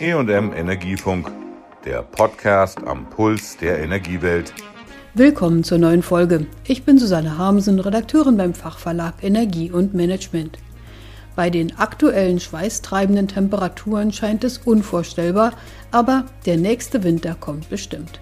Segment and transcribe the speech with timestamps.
[0.00, 1.28] EM Energiefunk,
[1.84, 4.54] der Podcast am Puls der Energiewelt.
[5.14, 6.46] Willkommen zur neuen Folge.
[6.68, 10.58] Ich bin Susanne Harmsen, Redakteurin beim Fachverlag Energie und Management.
[11.34, 15.54] Bei den aktuellen schweißtreibenden Temperaturen scheint es unvorstellbar,
[15.90, 18.20] aber der nächste Winter kommt bestimmt.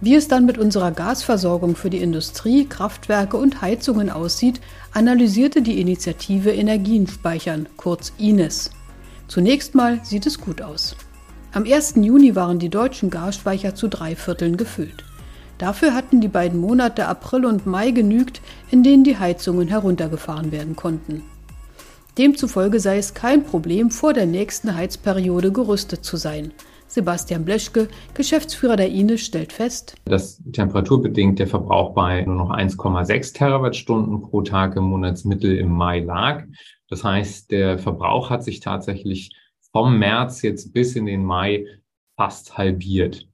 [0.00, 4.62] Wie es dann mit unserer Gasversorgung für die Industrie, Kraftwerke und Heizungen aussieht,
[4.94, 8.70] analysierte die Initiative Energien speichern, kurz INES.
[9.28, 10.96] Zunächst mal sieht es gut aus.
[11.52, 11.94] Am 1.
[11.96, 15.04] Juni waren die deutschen Gasspeicher zu drei Vierteln gefüllt.
[15.58, 18.40] Dafür hatten die beiden Monate April und Mai genügt,
[18.70, 21.24] in denen die Heizungen heruntergefahren werden konnten.
[22.16, 26.52] Demzufolge sei es kein Problem, vor der nächsten Heizperiode gerüstet zu sein.
[26.86, 33.34] Sebastian Bleschke, Geschäftsführer der INES, stellt fest, dass temperaturbedingt der Verbrauch bei nur noch 1,6
[33.34, 36.44] Terawattstunden pro Tag im Monatsmittel im Mai lag.
[36.88, 39.30] Das heißt, der Verbrauch hat sich tatsächlich
[39.72, 41.66] vom März jetzt bis in den Mai
[42.16, 43.28] fast halbiert.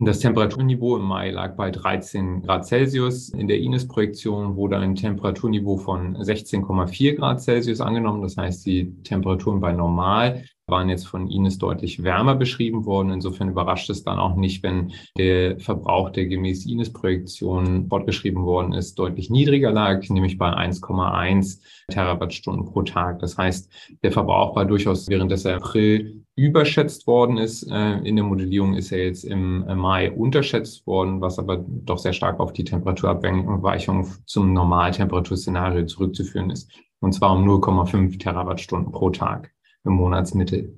[0.00, 3.28] Das Temperaturniveau im Mai lag bei 13 Grad Celsius.
[3.28, 8.20] In der INES-Projektion wurde ein Temperaturniveau von 16,4 Grad Celsius angenommen.
[8.22, 13.10] Das heißt, die Temperaturen bei normal waren jetzt von Ines deutlich wärmer beschrieben worden.
[13.10, 18.98] Insofern überrascht es dann auch nicht, wenn der Verbrauch, der gemäß Ines-Projektion fortgeschrieben worden ist,
[18.98, 23.18] deutlich niedriger lag, nämlich bei 1,1 Terawattstunden pro Tag.
[23.18, 23.70] Das heißt,
[24.02, 27.70] der Verbrauch war durchaus während des April überschätzt worden ist.
[27.70, 32.14] Äh, in der Modellierung ist er jetzt im Mai unterschätzt worden, was aber doch sehr
[32.14, 36.70] stark auf die Temperaturabweichung zum Normaltemperaturszenario zurückzuführen ist.
[37.00, 39.54] Und zwar um 0,5 Terawattstunden pro Tag
[39.84, 40.74] im Monatsmittel.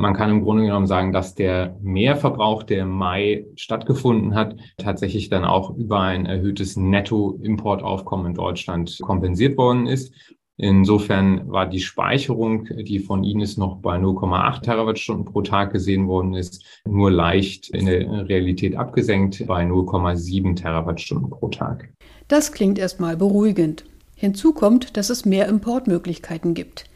[0.00, 5.28] Man kann im Grunde genommen sagen, dass der Mehrverbrauch, der im Mai stattgefunden hat, tatsächlich
[5.28, 10.12] dann auch über ein erhöhtes Nettoimportaufkommen in Deutschland kompensiert worden ist.
[10.56, 16.34] Insofern war die Speicherung, die von Ines noch bei 0,8 Terawattstunden pro Tag gesehen worden
[16.34, 21.92] ist, nur leicht in der Realität abgesenkt bei 0,7 Terawattstunden pro Tag.
[22.26, 23.84] Das klingt erstmal beruhigend.
[24.16, 26.87] Hinzu kommt, dass es mehr Importmöglichkeiten gibt.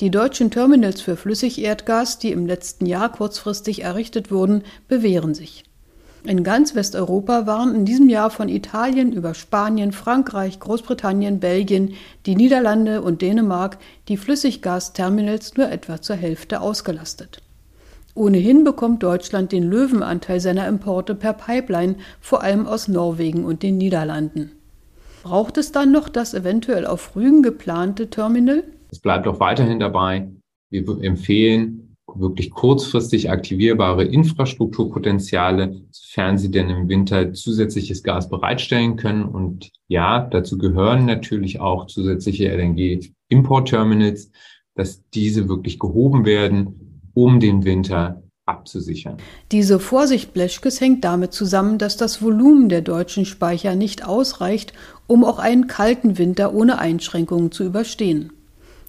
[0.00, 5.64] Die deutschen Terminals für Flüssigerdgas, die im letzten Jahr kurzfristig errichtet wurden, bewähren sich.
[6.24, 11.94] In ganz Westeuropa waren in diesem Jahr von Italien über Spanien, Frankreich, Großbritannien, Belgien,
[12.24, 13.76] die Niederlande und Dänemark
[14.08, 17.42] die Flüssiggasterminals nur etwa zur Hälfte ausgelastet.
[18.14, 23.76] Ohnehin bekommt Deutschland den Löwenanteil seiner Importe per Pipeline, vor allem aus Norwegen und den
[23.76, 24.52] Niederlanden.
[25.22, 28.64] Braucht es dann noch das eventuell auf Rügen geplante Terminal?
[28.90, 30.28] Es bleibt auch weiterhin dabei.
[30.70, 39.24] Wir empfehlen wirklich kurzfristig aktivierbare Infrastrukturpotenziale, sofern sie denn im Winter zusätzliches Gas bereitstellen können.
[39.24, 44.30] Und ja, dazu gehören natürlich auch zusätzliche LNG-Importterminals,
[44.74, 49.18] dass diese wirklich gehoben werden, um den Winter abzusichern.
[49.52, 54.72] Diese Vorsicht Bleschkes hängt damit zusammen, dass das Volumen der deutschen Speicher nicht ausreicht,
[55.06, 58.32] um auch einen kalten Winter ohne Einschränkungen zu überstehen.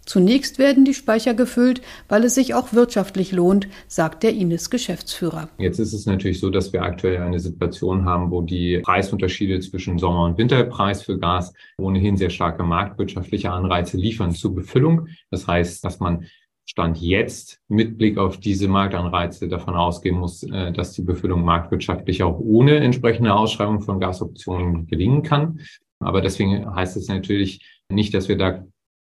[0.06, 5.50] Zunächst werden die Speicher gefüllt, weil es sich auch wirtschaftlich lohnt, sagt der Ines Geschäftsführer.
[5.58, 10.00] Jetzt ist es natürlich so, dass wir aktuell eine Situation haben, wo die Preisunterschiede zwischen
[10.00, 15.08] Sommer- und Winterpreis für Gas ohnehin sehr starke marktwirtschaftliche Anreize liefern zur Befüllung.
[15.30, 16.26] Das heißt, dass man
[16.66, 22.24] Stand jetzt mit Blick auf diese Marktanreize davon ausgehen muss, äh, dass die Befüllung marktwirtschaftlich
[22.24, 25.60] auch ohne entsprechende Ausschreibung von Gasoptionen gelingen kann.
[26.00, 28.64] Aber deswegen heißt es natürlich nicht, dass wir da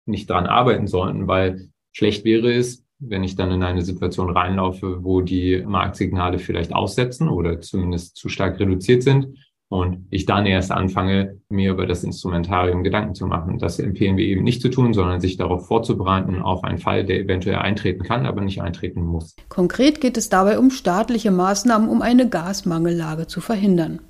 [0.07, 5.05] nicht dran arbeiten sollten, weil schlecht wäre es, wenn ich dann in eine Situation reinlaufe,
[5.05, 9.37] wo die Marktsignale vielleicht aussetzen oder zumindest zu stark reduziert sind
[9.69, 13.59] und ich dann erst anfange, mir über das Instrumentarium Gedanken zu machen.
[13.59, 17.21] Das empfehlen wir eben nicht zu tun, sondern sich darauf vorzubereiten auf einen Fall, der
[17.21, 19.35] eventuell eintreten kann, aber nicht eintreten muss.
[19.49, 24.01] Konkret geht es dabei um staatliche Maßnahmen, um eine Gasmangellage zu verhindern.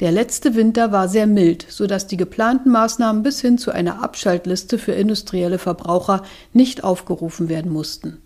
[0.00, 4.78] Der letzte Winter war sehr mild, sodass die geplanten Maßnahmen bis hin zu einer Abschaltliste
[4.78, 8.18] für industrielle Verbraucher nicht aufgerufen werden mussten.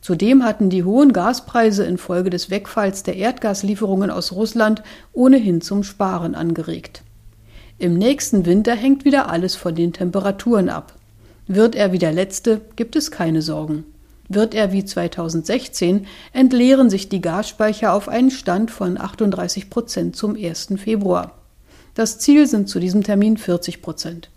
[0.00, 4.82] Zudem hatten die hohen Gaspreise infolge des Wegfalls der Erdgaslieferungen aus Russland
[5.12, 7.02] ohnehin zum Sparen angeregt.
[7.78, 10.94] Im nächsten Winter hängt wieder alles von den Temperaturen ab.
[11.46, 13.84] Wird er wie der letzte, gibt es keine Sorgen.
[14.28, 20.36] Wird er wie 2016, entleeren sich die Gasspeicher auf einen Stand von 38 Prozent zum
[20.36, 20.74] 1.
[20.76, 21.38] Februar.
[21.94, 24.30] Das Ziel sind zu diesem Termin 40 Prozent.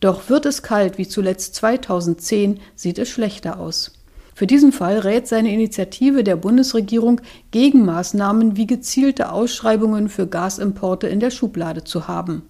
[0.00, 3.92] Doch wird es kalt wie zuletzt 2010, sieht es schlechter aus.
[4.34, 7.20] Für diesen Fall rät seine Initiative der Bundesregierung,
[7.52, 12.42] Gegenmaßnahmen wie gezielte Ausschreibungen für Gasimporte in der Schublade zu haben.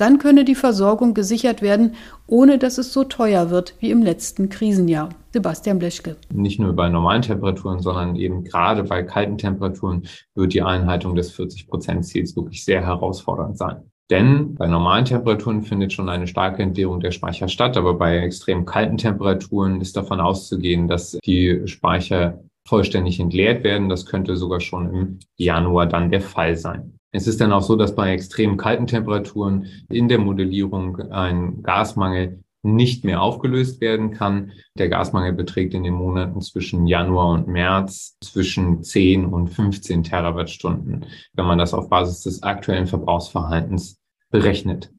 [0.00, 1.94] Dann könne die Versorgung gesichert werden,
[2.26, 5.10] ohne dass es so teuer wird wie im letzten Krisenjahr.
[5.34, 6.16] Sebastian Bleschke.
[6.32, 11.38] Nicht nur bei normalen Temperaturen, sondern eben gerade bei kalten Temperaturen wird die Einhaltung des
[11.38, 13.82] 40-Prozent-Ziels wirklich sehr herausfordernd sein.
[14.08, 18.64] Denn bei normalen Temperaturen findet schon eine starke Entleerung der Speicher statt, aber bei extrem
[18.64, 23.90] kalten Temperaturen ist davon auszugehen, dass die Speicher vollständig entleert werden.
[23.90, 26.94] Das könnte sogar schon im Januar dann der Fall sein.
[27.12, 32.42] Es ist dann auch so, dass bei extrem kalten Temperaturen in der Modellierung ein Gasmangel
[32.62, 34.52] nicht mehr aufgelöst werden kann.
[34.76, 41.06] Der Gasmangel beträgt in den Monaten zwischen Januar und März zwischen 10 und 15 Terawattstunden,
[41.32, 43.98] wenn man das auf Basis des aktuellen Verbrauchsverhaltens
[44.30, 44.92] berechnet.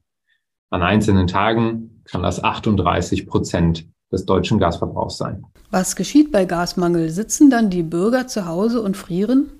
[0.70, 5.44] An einzelnen Tagen kann das 38 Prozent des deutschen Gasverbrauchs sein.
[5.70, 7.10] Was geschieht bei Gasmangel?
[7.10, 9.50] Sitzen dann die Bürger zu Hause und frieren?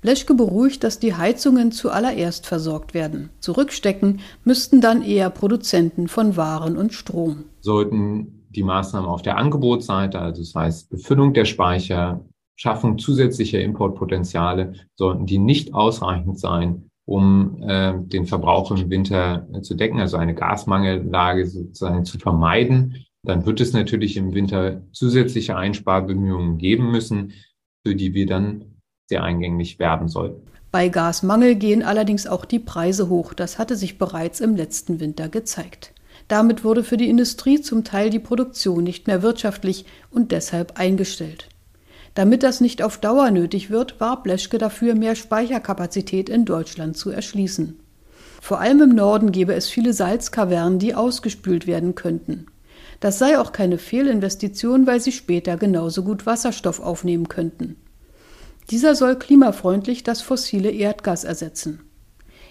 [0.00, 3.30] Bleschke beruhigt, dass die Heizungen zuallererst versorgt werden.
[3.40, 7.44] Zurückstecken müssten dann eher Produzenten von Waren und Strom.
[7.60, 12.24] Sollten die Maßnahmen auf der Angebotsseite, also das heißt Befüllung der Speicher,
[12.56, 19.62] Schaffung zusätzlicher Importpotenziale, sollten die nicht ausreichend sein, um äh, den Verbrauch im Winter äh,
[19.62, 25.56] zu decken, also eine Gasmangellage sozusagen zu vermeiden, dann wird es natürlich im Winter zusätzliche
[25.56, 27.32] Einsparbemühungen geben müssen,
[27.84, 28.77] für die wir dann
[29.08, 30.42] sehr eingänglich werden sollten.
[30.70, 33.32] Bei Gasmangel gehen allerdings auch die Preise hoch.
[33.32, 35.92] Das hatte sich bereits im letzten Winter gezeigt.
[36.28, 41.48] Damit wurde für die Industrie zum Teil die Produktion nicht mehr wirtschaftlich und deshalb eingestellt.
[42.12, 47.10] Damit das nicht auf Dauer nötig wird, war Bleschke dafür, mehr Speicherkapazität in Deutschland zu
[47.10, 47.80] erschließen.
[48.42, 52.46] Vor allem im Norden gäbe es viele Salzkavernen, die ausgespült werden könnten.
[53.00, 57.76] Das sei auch keine Fehlinvestition, weil sie später genauso gut Wasserstoff aufnehmen könnten.
[58.70, 61.80] Dieser soll klimafreundlich das fossile Erdgas ersetzen.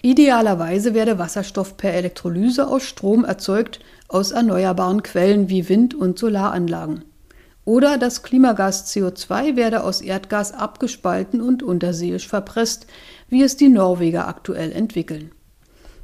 [0.02, 7.04] Idealerweise werde Wasserstoff per Elektrolyse aus Strom erzeugt aus erneuerbaren Quellen wie Wind- und Solaranlagen.
[7.66, 12.88] Oder das Klimagas CO2 werde aus Erdgas abgespalten und unterseeisch verpresst,
[13.28, 15.31] wie es die Norweger aktuell entwickeln.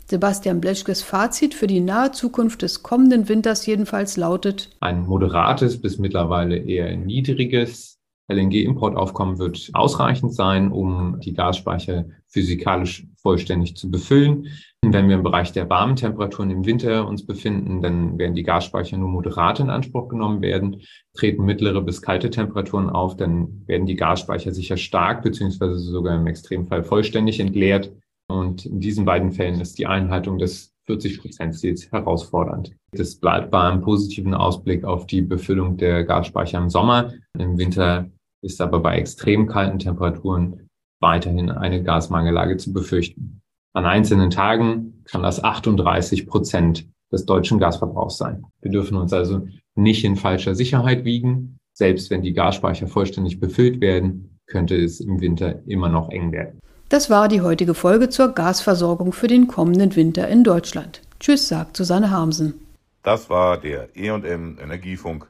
[0.06, 5.98] Sebastian Bleschkes Fazit für die nahe Zukunft des kommenden Winters jedenfalls lautet ein moderates bis
[5.98, 14.48] mittlerweile eher niedriges LNG-Importaufkommen wird ausreichend sein, um die Gasspeicher physikalisch vollständig zu befüllen.
[14.82, 18.98] Wenn wir im Bereich der warmen Temperaturen im Winter uns befinden, dann werden die Gasspeicher
[18.98, 20.82] nur moderat in Anspruch genommen werden.
[21.14, 26.28] Treten mittlere bis kalte Temperaturen auf, dann werden die Gasspeicher sicher stark beziehungsweise sogar im
[26.28, 27.94] Extremfall vollständig entleert.
[28.28, 32.76] Und in diesen beiden Fällen ist die Einhaltung des 40 Prozent Ziels herausfordernd.
[32.92, 37.14] Das bleibt bei einem positiven Ausblick auf die Befüllung der Gasspeicher im Sommer.
[37.38, 38.10] Im Winter
[38.42, 40.68] ist aber bei extrem kalten Temperaturen
[41.00, 43.42] weiterhin eine Gasmangellage zu befürchten.
[43.74, 48.46] An einzelnen Tagen kann das 38 Prozent des deutschen Gasverbrauchs sein.
[48.62, 51.58] Wir dürfen uns also nicht in falscher Sicherheit wiegen.
[51.74, 56.60] Selbst wenn die Gasspeicher vollständig befüllt werden, könnte es im Winter immer noch eng werden.
[56.94, 61.02] Das war die heutige Folge zur Gasversorgung für den kommenden Winter in Deutschland.
[61.20, 62.68] Tschüss, sagt Susanne Harmsen.
[63.02, 65.26] Das war der EM Energiefunk.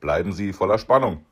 [0.00, 1.24] Bleiben Sie voller Spannung.